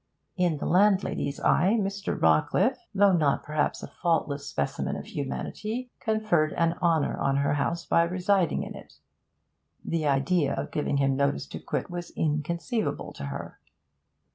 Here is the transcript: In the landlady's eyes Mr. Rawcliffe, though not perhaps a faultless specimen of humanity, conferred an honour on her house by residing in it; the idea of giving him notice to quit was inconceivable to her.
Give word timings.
In 0.35 0.57
the 0.57 0.65
landlady's 0.65 1.39
eyes 1.41 1.79
Mr. 1.79 2.19
Rawcliffe, 2.19 2.79
though 2.91 3.11
not 3.13 3.43
perhaps 3.43 3.83
a 3.83 3.87
faultless 3.87 4.47
specimen 4.47 4.95
of 4.95 5.05
humanity, 5.05 5.91
conferred 5.99 6.53
an 6.53 6.73
honour 6.81 7.19
on 7.19 7.35
her 7.37 7.53
house 7.53 7.85
by 7.85 8.01
residing 8.01 8.63
in 8.63 8.73
it; 8.73 8.93
the 9.85 10.07
idea 10.07 10.55
of 10.55 10.71
giving 10.71 10.97
him 10.97 11.15
notice 11.15 11.45
to 11.49 11.59
quit 11.59 11.91
was 11.91 12.09
inconceivable 12.17 13.13
to 13.13 13.25
her. 13.25 13.59